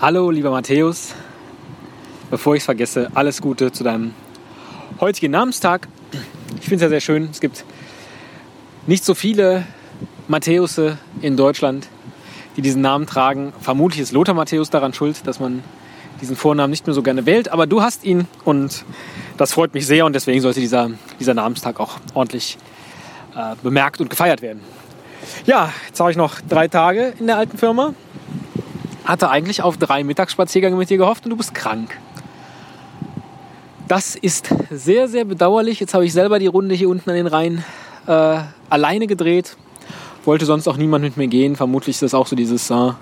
[0.00, 1.14] Hallo, lieber Matthäus.
[2.28, 4.12] Bevor ich es vergesse, alles Gute zu deinem
[4.98, 5.86] heutigen Namenstag.
[6.60, 7.28] Ich finde es ja sehr schön.
[7.30, 7.64] Es gibt
[8.88, 9.64] nicht so viele
[10.26, 11.86] Matthäusse in Deutschland,
[12.56, 13.52] die diesen Namen tragen.
[13.60, 15.62] Vermutlich ist Lothar Matthäus daran schuld, dass man
[16.20, 17.52] diesen Vornamen nicht mehr so gerne wählt.
[17.52, 18.84] Aber du hast ihn und
[19.36, 20.90] das freut mich sehr und deswegen sollte dieser,
[21.20, 22.58] dieser Namenstag auch ordentlich
[23.36, 24.60] äh, bemerkt und gefeiert werden.
[25.46, 27.94] Ja, jetzt habe ich noch drei Tage in der alten Firma
[29.04, 31.98] hatte eigentlich auf drei Mittagsspaziergänge mit dir gehofft und du bist krank.
[33.86, 35.78] Das ist sehr, sehr bedauerlich.
[35.80, 37.64] Jetzt habe ich selber die Runde hier unten an den Rhein
[38.06, 38.38] äh,
[38.70, 39.56] alleine gedreht.
[40.24, 41.54] Wollte sonst auch niemand mit mir gehen.
[41.54, 42.92] Vermutlich ist das auch so dieses, äh,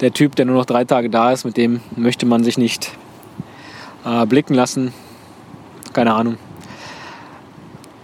[0.00, 2.92] der Typ, der nur noch drei Tage da ist, mit dem möchte man sich nicht
[4.04, 4.92] äh, blicken lassen.
[5.94, 6.36] Keine Ahnung.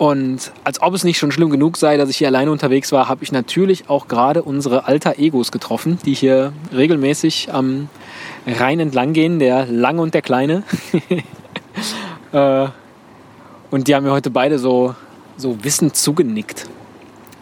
[0.00, 3.06] Und als ob es nicht schon schlimm genug sei, dass ich hier alleine unterwegs war,
[3.10, 7.90] habe ich natürlich auch gerade unsere alter Egos getroffen, die hier regelmäßig am
[8.46, 10.62] Rhein entlang gehen, der Lange und der Kleine.
[12.32, 12.68] Äh,
[13.72, 14.94] und die haben mir heute beide so,
[15.36, 16.68] so wissend zugenickt.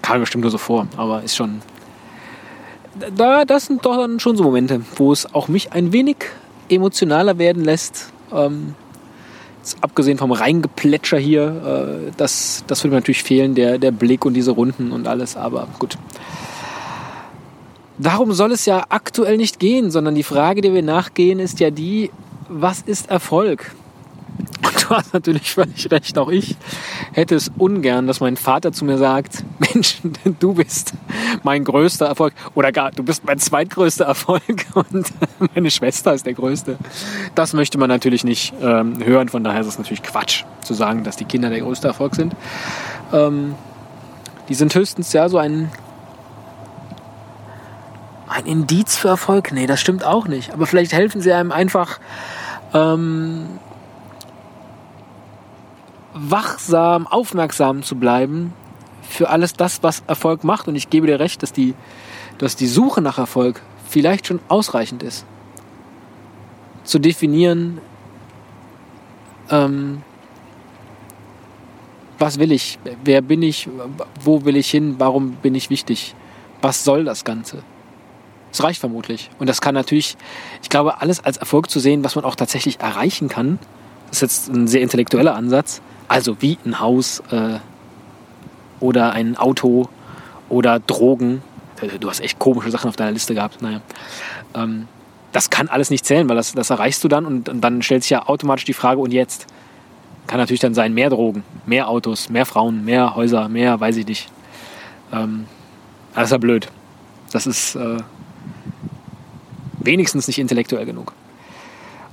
[0.00, 1.62] Kam mir bestimmt nur so vor, aber ist schon.
[3.16, 6.16] Da, das sind doch dann schon so Momente, wo es auch mich ein wenig
[6.68, 8.12] emotionaler werden lässt.
[9.80, 14.34] Abgesehen vom Reingeplätscher hier, äh, das, das würde mir natürlich fehlen, der, der Blick und
[14.34, 15.96] diese Runden und alles, aber gut.
[17.98, 21.70] Darum soll es ja aktuell nicht gehen, sondern die Frage, der wir nachgehen, ist ja
[21.70, 22.10] die,
[22.48, 23.72] was ist Erfolg?
[24.92, 26.56] Hast natürlich völlig recht, auch ich
[27.12, 29.98] hätte es ungern, dass mein Vater zu mir sagt, Mensch,
[30.38, 30.92] du bist
[31.42, 35.06] mein größter Erfolg oder gar, du bist mein zweitgrößter Erfolg und
[35.54, 36.76] meine Schwester ist der größte.
[37.34, 41.04] Das möchte man natürlich nicht ähm, hören, von daher ist es natürlich Quatsch zu sagen,
[41.04, 42.34] dass die Kinder der größte Erfolg sind.
[43.12, 43.54] Ähm,
[44.48, 45.70] die sind höchstens ja so ein
[48.32, 49.52] ein Indiz für Erfolg?
[49.52, 50.52] Nee, das stimmt auch nicht.
[50.52, 51.98] Aber vielleicht helfen sie einem einfach
[52.72, 53.46] ähm,
[56.14, 58.52] wachsam, aufmerksam zu bleiben
[59.02, 60.68] für alles das, was Erfolg macht.
[60.68, 61.74] Und ich gebe dir recht, dass die,
[62.38, 65.24] dass die Suche nach Erfolg vielleicht schon ausreichend ist.
[66.84, 67.80] Zu definieren,
[69.50, 70.02] ähm,
[72.18, 73.68] was will ich, wer bin ich,
[74.20, 76.14] wo will ich hin, warum bin ich wichtig,
[76.60, 77.62] was soll das Ganze.
[78.52, 79.30] Es reicht vermutlich.
[79.38, 80.16] Und das kann natürlich,
[80.62, 83.58] ich glaube, alles als Erfolg zu sehen, was man auch tatsächlich erreichen kann,
[84.12, 87.58] ist jetzt ein sehr intellektueller Ansatz, also wie ein Haus äh,
[88.80, 89.88] oder ein Auto
[90.48, 91.42] oder Drogen.
[91.98, 93.62] Du hast echt komische Sachen auf deiner Liste gehabt.
[93.62, 93.80] Naja.
[94.54, 94.86] Ähm,
[95.32, 98.02] das kann alles nicht zählen, weil das, das erreichst du dann und, und dann stellt
[98.02, 99.46] sich ja automatisch die Frage, und jetzt?
[100.26, 104.06] Kann natürlich dann sein, mehr Drogen, mehr Autos, mehr Frauen, mehr Häuser, mehr, weiß ich
[104.06, 104.30] nicht.
[105.12, 105.46] Ähm,
[106.14, 106.68] das ist ja blöd.
[107.32, 107.96] Das ist äh,
[109.80, 111.12] wenigstens nicht intellektuell genug.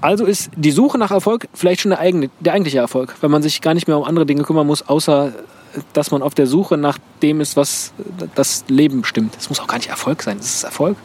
[0.00, 3.42] Also ist die Suche nach Erfolg vielleicht schon der, eigene, der eigentliche Erfolg, wenn man
[3.42, 5.32] sich gar nicht mehr um andere Dinge kümmern muss, außer
[5.92, 7.92] dass man auf der Suche nach dem ist, was
[8.34, 9.36] das Leben bestimmt.
[9.38, 10.38] Es muss auch gar nicht Erfolg sein.
[10.38, 10.96] Das ist Erfolg.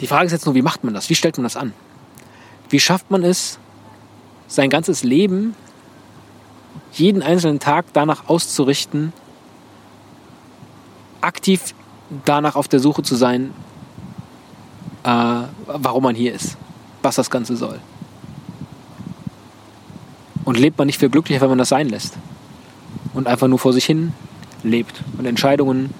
[0.00, 1.10] Die Frage ist jetzt nur, wie macht man das?
[1.10, 1.72] Wie stellt man das an?
[2.70, 3.58] Wie schafft man es,
[4.46, 5.54] sein ganzes Leben,
[6.92, 9.12] jeden einzelnen Tag danach auszurichten,
[11.20, 11.74] aktiv
[12.24, 13.67] danach auf der Suche zu sein, äh,
[15.66, 16.56] warum man hier ist,
[17.02, 17.78] was das Ganze soll.
[20.44, 22.16] Und lebt man nicht viel glücklicher, wenn man das sein lässt.
[23.14, 24.12] Und einfach nur vor sich hin
[24.62, 25.94] lebt und Entscheidungen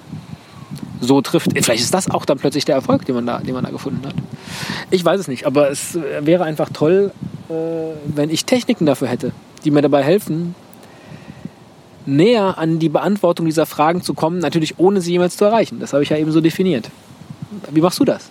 [1.01, 1.51] so trifft.
[1.53, 4.05] Vielleicht ist das auch dann plötzlich der Erfolg, den man da, den man da gefunden
[4.05, 4.15] hat.
[4.89, 7.11] Ich weiß es nicht, aber es wäre einfach toll,
[7.49, 7.53] äh,
[8.05, 9.31] wenn ich Techniken dafür hätte,
[9.63, 10.55] die mir dabei helfen,
[12.05, 15.79] näher an die Beantwortung dieser Fragen zu kommen, natürlich ohne sie jemals zu erreichen.
[15.79, 16.89] Das habe ich ja eben so definiert.
[17.71, 18.29] Wie machst du das?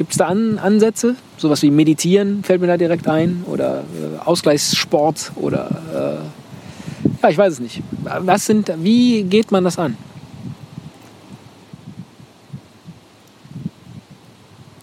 [0.00, 1.14] Gibt es da An Ansätze?
[1.36, 6.22] Sowas wie Meditieren fällt mir da direkt ein oder äh, Ausgleichssport oder
[7.04, 7.82] äh, ja, ich weiß es nicht.
[8.02, 9.98] Was sind, wie geht man das an?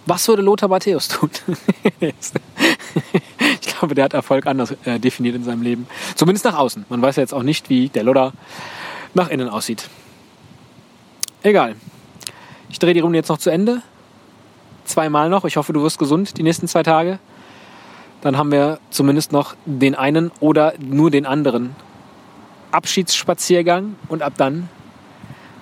[0.05, 1.31] Was würde Lothar Matthäus tun?
[1.99, 2.21] ich
[3.61, 5.87] glaube, der hat Erfolg anders äh, definiert in seinem Leben.
[6.13, 6.85] Zumindest nach außen.
[6.89, 8.33] Man weiß ja jetzt auch nicht, wie der Lothar
[9.15, 9.89] nach innen aussieht.
[11.41, 11.75] Egal.
[12.69, 13.81] Ich drehe die Runde jetzt noch zu Ende
[14.87, 15.45] zweimal noch.
[15.45, 17.19] Ich hoffe, du wirst gesund die nächsten zwei Tage.
[18.21, 21.75] Dann haben wir zumindest noch den einen oder nur den anderen
[22.71, 24.69] Abschiedsspaziergang und ab dann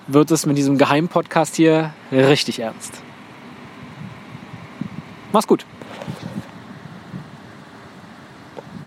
[0.06, 3.02] wird es mit diesem Geheimpodcast hier richtig ernst.
[5.32, 5.66] Mach's gut.